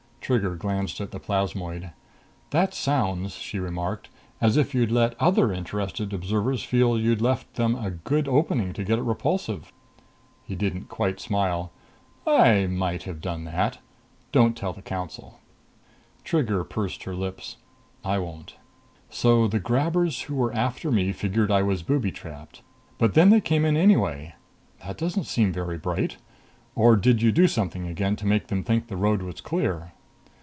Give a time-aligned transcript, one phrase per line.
[0.21, 1.91] Trigger glanced at the plasmoid.
[2.51, 4.07] "That sounds," she remarked,
[4.39, 8.85] "as if you'd let other interested observers feel you'd left them a good opening to
[8.85, 9.73] get at Repulsive."
[10.45, 11.73] He didn't quite smile.
[12.25, 13.79] "I might have done that.
[14.31, 15.39] Don't tell the Council."
[16.23, 17.57] Trigger pursed her lips.
[18.05, 18.55] "I won't.
[19.09, 22.61] So the grabbers who were after me figured I was booby trapped.
[22.97, 24.35] But then they came in anyway.
[24.85, 26.17] That doesn't seem very bright.
[26.73, 29.91] Or did you do something again to make them think the road was clear?"